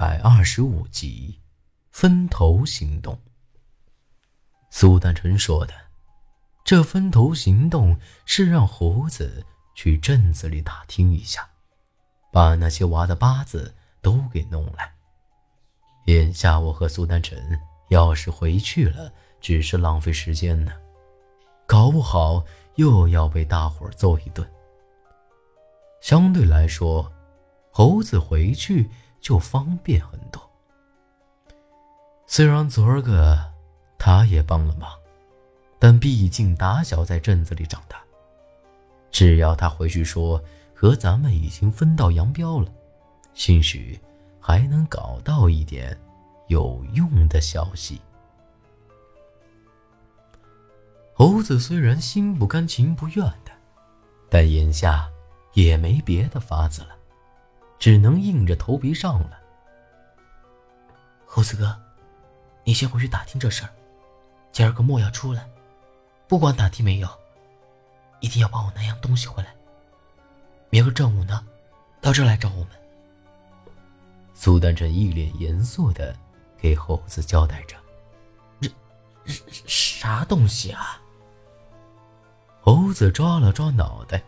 [0.00, 1.38] 百二十五集，
[1.90, 3.20] 分头行动。
[4.70, 5.74] 苏丹臣说的，
[6.64, 9.44] 这分头行动是让猴子
[9.74, 11.46] 去镇子里打听一下，
[12.32, 14.90] 把那些娃的八字都给弄来。
[16.06, 20.72] 眼下我和苏丹臣要是回去了，只是浪费时间呢，
[21.66, 22.42] 搞不好
[22.76, 24.50] 又要被大伙揍一顿。
[26.00, 27.12] 相对来说，
[27.70, 28.88] 猴子回去。
[29.20, 30.40] 就方便很多。
[32.26, 33.52] 虽然昨儿个
[33.98, 34.90] 他也帮了忙，
[35.78, 37.98] 但毕竟打小在镇子里长大，
[39.10, 40.42] 只要他回去说
[40.74, 42.72] 和咱们已经分道扬镳了，
[43.34, 44.00] 兴许
[44.40, 45.98] 还能搞到一点
[46.46, 48.00] 有用的消息。
[51.12, 53.52] 猴子虽然心不甘情不愿的，
[54.30, 55.10] 但眼下
[55.52, 56.96] 也没别的法子了。
[57.80, 59.40] 只能硬着头皮上了。
[61.26, 61.76] 猴子哥，
[62.62, 63.70] 你先回去打听这事儿。
[64.52, 65.48] 今儿个莫要出来，
[66.28, 67.08] 不管打听没有，
[68.20, 69.54] 一定要帮我拿样东西回来。
[70.68, 71.42] 明儿正午呢，
[72.02, 72.68] 到这儿来找我们。
[74.34, 76.14] 苏丹臣一脸严肃的
[76.58, 77.76] 给猴子交代着
[78.60, 78.70] ：“这
[79.66, 81.00] 啥东西啊？”
[82.60, 84.22] 猴子抓了抓脑袋，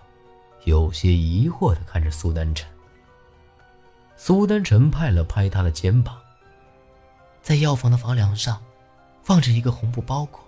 [0.65, 2.67] 有些疑惑的看着苏丹臣。
[4.25, 6.17] 苏丹臣拍了拍他的肩膀，
[7.43, 8.63] 在药房的房梁上，
[9.25, 10.41] 放着一个红布包裹，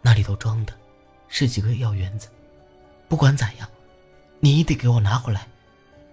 [0.00, 0.72] 那里头装的，
[1.28, 2.30] 是几个药圆子。
[3.06, 3.68] 不管咋样，
[4.40, 5.46] 你得给我拿回来，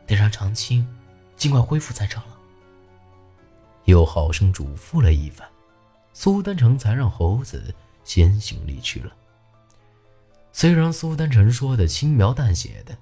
[0.06, 0.86] 得让长青
[1.38, 2.38] 尽快恢复才成了。
[3.86, 5.48] 又好生嘱咐了一番，
[6.12, 7.74] 苏丹成才让猴子
[8.04, 9.14] 先行离去了。
[10.52, 12.94] 虽然苏丹成说的轻描淡写的，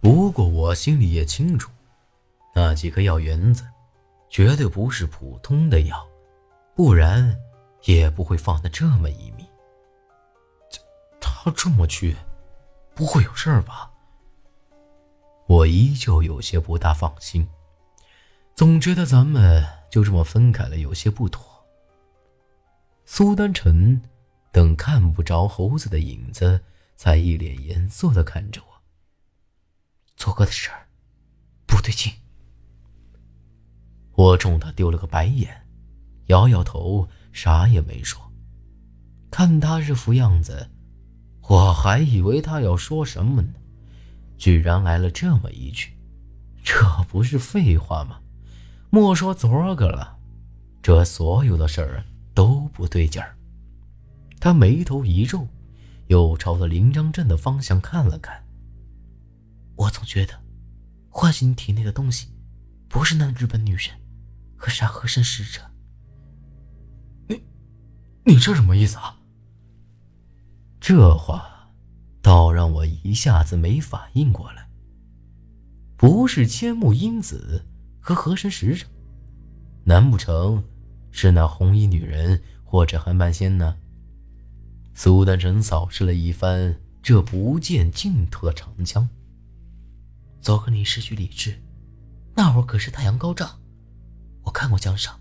[0.00, 1.70] 不过我心里也清楚。
[2.54, 3.66] 那几颗药圆子，
[4.30, 6.06] 绝对不是普通的药，
[6.74, 7.36] 不然
[7.84, 9.44] 也不会放的这么隐秘。
[11.20, 12.16] 他这么去，
[12.94, 13.90] 不会有事儿吧？
[15.46, 17.46] 我依旧有些不大放心，
[18.54, 21.44] 总觉得咱们就这么分开了有些不妥。
[23.04, 24.00] 苏丹臣
[24.52, 26.64] 等看不着猴子的影子，
[26.96, 28.80] 才一脸严肃的看着我。
[30.16, 30.86] 昨个的事儿，
[31.66, 32.10] 不对劲。
[34.24, 35.54] 我冲他丢了个白眼，
[36.28, 38.18] 摇摇头，啥也没说。
[39.30, 40.70] 看他这副样子，
[41.42, 43.52] 我还以为他要说什么呢，
[44.38, 45.92] 居然来了这么一句
[46.64, 46.74] ：“这
[47.06, 48.18] 不是废话吗？
[48.88, 50.16] 莫说昨儿个了，
[50.80, 52.02] 这所有的事儿
[52.32, 53.36] 都不对劲儿。”
[54.40, 55.46] 他眉头一皱，
[56.06, 58.42] 又朝着临江镇的方向看了看。
[59.76, 60.32] 我总觉得，
[61.10, 62.28] 唤醒体内的东西，
[62.88, 63.90] 不是那日本女人。
[64.64, 65.60] 可啥和珅使者？
[67.28, 67.44] 你，
[68.24, 69.14] 你这什么意思啊？
[70.80, 71.70] 这话
[72.22, 74.66] 倒让我一下子没反应过来。
[75.98, 77.62] 不是千木英子
[78.00, 78.86] 和和珅使者，
[79.84, 80.64] 难不成
[81.10, 83.76] 是那红衣女人或者韩半仙呢？
[84.94, 89.06] 苏丹臣扫视了一番这不见尽头的长江。
[90.40, 91.54] 昨个你失去理智，
[92.34, 93.60] 那会儿可是太阳高照。
[94.44, 95.18] 我看过江上，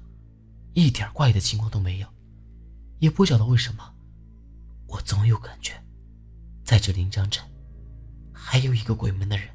[0.74, 2.08] 一点怪异的情况都没有，
[3.00, 3.96] 也不晓得为什么，
[4.88, 5.74] 我总有感觉，
[6.64, 7.42] 在这临江镇，
[8.34, 9.48] 还有一个鬼门的人。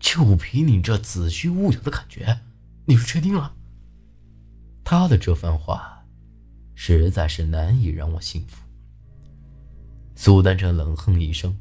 [0.00, 2.40] 就凭你这子虚乌有的感觉，
[2.86, 3.54] 你是确定了？
[4.82, 6.04] 他的这番话，
[6.74, 8.64] 实在是难以让我信服。
[10.16, 11.56] 苏丹臣冷哼一声：“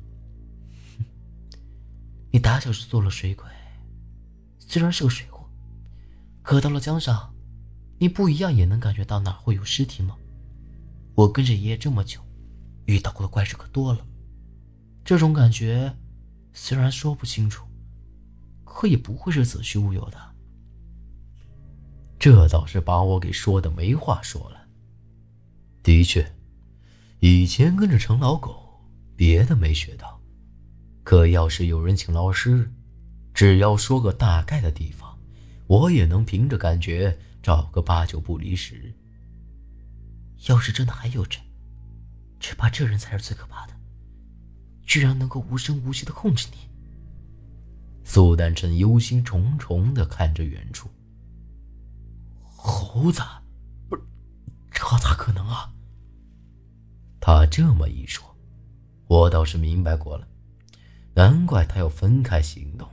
[2.31, 3.45] 你打小是做了水鬼，
[4.59, 5.27] 虽然是个水。”
[6.41, 7.34] 可到了江上，
[8.00, 10.16] 你不一样也能感觉到哪会有尸体吗？
[11.13, 12.19] 我跟着爷爷这么久，
[12.85, 14.06] 遇到过的怪事可多了。
[15.03, 15.96] 这种感觉
[16.53, 17.66] 虽然说不清楚，
[18.63, 20.17] 可也不会是子虚乌有的。
[22.17, 24.67] 这倒是把我给说的没话说了。
[25.84, 26.34] 的确，
[27.20, 28.82] 以前跟着程老狗，
[29.16, 30.22] 别的没学到，
[31.03, 32.72] 可要是有人请老师，
[33.34, 35.10] 只要说个大概的地方。
[35.72, 38.94] 我也能凭着感觉找个八九不离十。
[40.50, 41.40] 要是真的还有人，
[42.41, 43.73] 只怕这人才是最可怕的，
[44.85, 46.58] 居然能够无声无息的控制你。
[48.03, 50.90] 苏丹臣忧心忡忡的看着远处。
[52.46, 53.22] 猴子，
[53.88, 54.03] 不是，
[54.72, 55.73] 这咋可能啊？
[57.22, 58.35] 他这么一说，
[59.08, 60.28] 我倒是明白过了，
[61.14, 62.90] 难怪他要分开行动，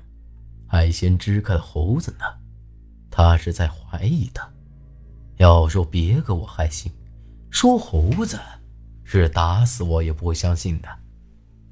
[0.69, 2.38] 还先支开了猴子呢。
[3.19, 4.49] 他是在怀疑他。
[5.39, 6.93] 要说别个我还信，
[7.51, 8.39] 说猴子
[9.03, 10.89] 是打死我也不会相信的。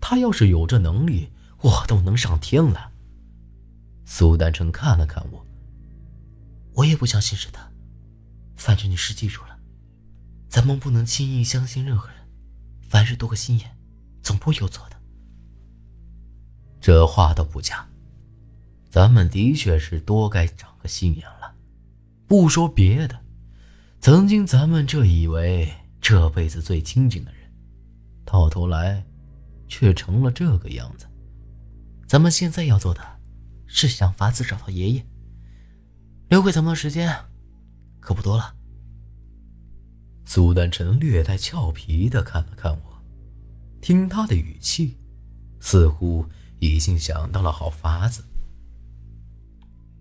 [0.00, 2.90] 他要是有这能力，我都能上天了。
[4.04, 5.46] 苏丹成看了看我，
[6.74, 7.70] 我也不相信是他。
[8.56, 9.56] 反正你是记住了，
[10.48, 12.16] 咱们不能轻易相信任何人，
[12.88, 13.70] 凡事多个心眼，
[14.20, 14.96] 总不会有错的。
[16.80, 17.86] 这话倒不假，
[18.90, 21.24] 咱们的确是多该长个心眼。
[22.26, 23.20] 不说别的。
[24.00, 27.40] 曾经咱们这以为这辈子最亲近的人，
[28.24, 29.04] 到头来，
[29.66, 31.06] 却成了这个样子。
[32.06, 33.00] 咱们现在要做的，
[33.66, 35.04] 是想法子找到爷爷。
[36.28, 37.12] 留给咱们的时间，
[38.00, 38.54] 可不多了。
[40.24, 43.02] 苏丹臣略带俏皮的看了看我，
[43.80, 44.96] 听他的语气，
[45.58, 46.26] 似乎
[46.60, 48.24] 已经想到了好法子。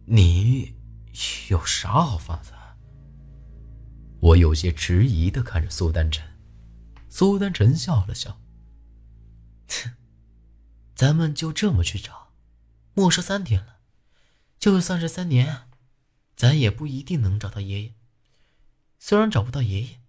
[0.05, 0.74] 你
[1.49, 2.51] 有啥好法子？
[4.21, 6.25] 我有些迟疑的看着苏丹晨，
[7.09, 8.41] 苏丹晨笑了笑
[10.95, 12.33] ：“咱们就这么去找，
[12.93, 13.77] 莫说三天了，
[14.57, 15.69] 就算是三年，
[16.35, 17.93] 咱也不一定能找到爷爷。
[18.97, 19.99] 虽然找不到爷爷，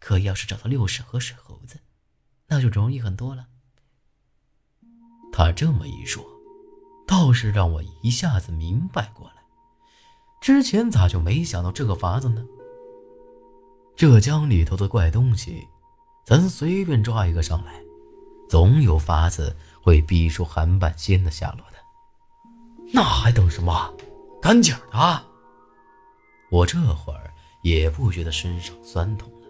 [0.00, 1.80] 可要是找到六婶和水猴子，
[2.48, 3.48] 那就容易很多了。”
[5.32, 6.24] 他这么一说，
[7.06, 9.35] 倒是让我一下子明白过来，
[10.40, 12.44] 之前咋就没想到这个法子呢？
[13.96, 15.66] 这江里头的怪东西，
[16.24, 17.82] 咱随便抓一个上来，
[18.48, 21.76] 总有法子会逼出韩半仙的下落的。
[22.92, 23.92] 那还等什么？
[24.40, 25.24] 赶紧的！
[26.50, 27.32] 我这会儿
[27.62, 29.48] 也不觉得身上酸痛了，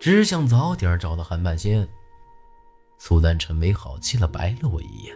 [0.00, 1.86] 只想早点找到韩半仙。
[2.98, 5.14] 苏丹臣没好气了，白了我一眼：“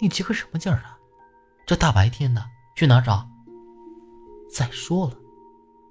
[0.00, 0.96] 你急个什么劲儿啊？
[1.66, 2.42] 这大白天的
[2.74, 3.28] 去哪找？
[4.52, 5.12] 再说了。”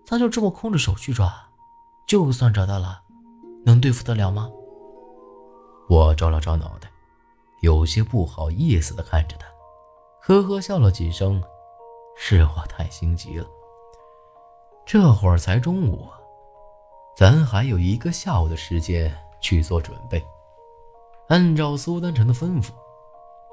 [0.06, 1.32] 他就这么空着手去抓，
[2.08, 3.02] 就算找到了，
[3.66, 4.50] 能对付得了吗？
[5.88, 6.90] 我招了招脑袋，
[7.62, 9.46] 有些不好意思的看着他，
[10.22, 11.42] 呵呵笑了几声。
[12.22, 13.48] 是我太心急了。
[14.86, 16.08] 这会儿才中午，
[17.16, 20.22] 咱还有一个下午的时间去做准备。
[21.30, 22.72] 按照苏丹臣的吩咐，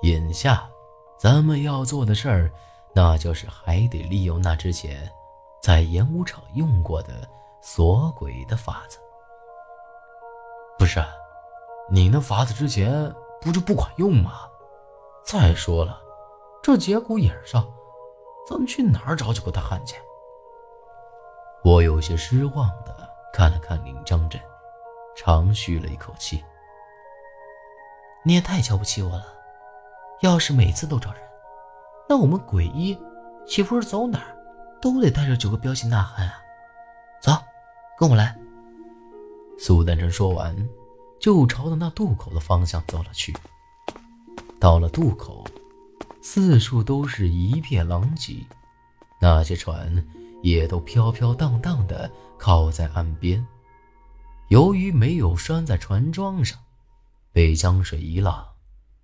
[0.02, 0.68] 眼下
[1.16, 2.50] 咱们要做的事儿，
[2.96, 5.12] 那就是还得利用那之前。
[5.60, 7.28] 在演武场用过的
[7.60, 8.98] 锁鬼的法子，
[10.78, 11.04] 不是？
[11.90, 14.48] 你那法子之前不就不管用吗？
[15.24, 16.00] 再说了，
[16.62, 17.68] 这节骨眼上，
[18.48, 19.96] 咱们去哪儿找几个大汉去？
[21.64, 22.96] 我有些失望的
[23.32, 24.40] 看了看林江镇，
[25.16, 26.42] 长吁了一口气。
[28.24, 29.26] 你也太瞧不起我了！
[30.20, 31.20] 要是每次都找人，
[32.08, 32.96] 那我们鬼医
[33.46, 34.36] 岂不是走哪儿？
[34.80, 36.34] 都得带着九个彪形大汉啊！
[37.20, 37.32] 走，
[37.98, 38.36] 跟我来。
[39.58, 40.54] 苏丹臣说完，
[41.18, 43.34] 就朝着那渡口的方向走了去。
[44.60, 45.44] 到了渡口，
[46.22, 48.46] 四处都是一片狼藉，
[49.20, 50.06] 那些船
[50.42, 53.44] 也都飘飘荡荡的靠在岸边。
[54.48, 56.58] 由于没有拴在船桩上，
[57.32, 58.46] 被江水一浪，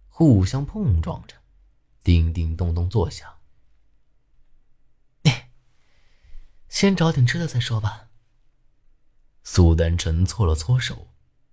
[0.08, 1.34] 互相碰撞着，
[2.02, 3.28] 叮叮咚咚作响。
[6.68, 8.08] 先找点吃的再说吧。
[9.44, 11.06] 苏丹臣搓了搓手，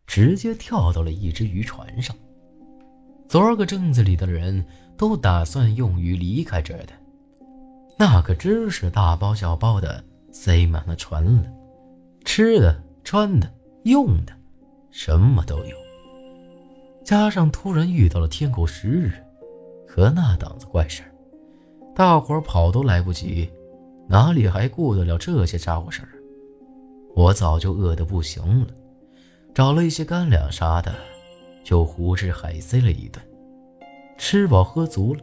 [0.08, 2.16] 直接跳到了一只渔船上。
[3.28, 4.66] 昨儿个镇子里的人
[4.98, 6.94] 都打算用鱼离开这儿的，
[7.98, 11.52] 那可真是大包小包的塞满了船了，
[12.26, 14.36] 吃的、穿的、用的，
[14.90, 15.76] 什么都有。
[17.04, 19.24] 加上突然遇到了天狗食日
[19.92, 21.10] 和那档子怪事儿，
[21.96, 23.50] 大伙儿跑都来不及。
[24.08, 26.10] 哪里还顾得了这些家伙事儿？
[27.16, 28.68] 我早就饿得不行了，
[29.52, 30.94] 找了一些干粮啥的，
[31.64, 33.20] 就胡吃海塞了一顿。
[34.16, 35.22] 吃饱喝足了，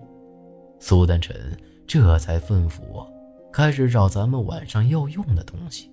[0.80, 1.56] 苏丹臣
[1.86, 3.08] 这才吩咐我
[3.52, 5.88] 开始找咱们晚上要用的东西。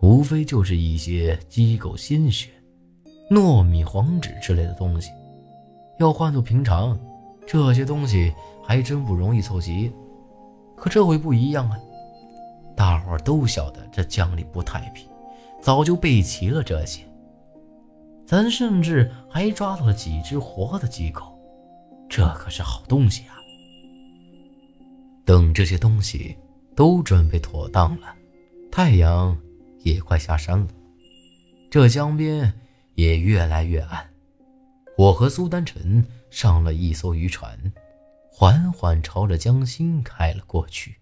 [0.00, 2.48] 无非就是一些鸡狗鲜血、
[3.30, 5.10] 糯米、黄纸之类的东西。
[5.98, 6.98] 要换做平常，
[7.50, 9.92] 这些东西还真不容易凑齐。
[10.76, 11.76] 可这回不一样啊！
[12.76, 15.08] 大伙都晓得这江里不太平，
[15.60, 17.02] 早就备齐了这些。
[18.24, 21.36] 咱甚至还抓到了几只活的鸡狗，
[22.08, 23.34] 这可是好东西啊！
[25.24, 26.36] 等这些东西
[26.76, 28.14] 都准备妥当了，
[28.70, 29.36] 太阳
[29.80, 30.68] 也快下山了，
[31.68, 32.52] 这江边
[32.94, 34.08] 也越来越暗。
[34.96, 37.72] 我和苏丹臣上了一艘渔船。
[38.32, 40.99] 缓缓朝着江心开了过去。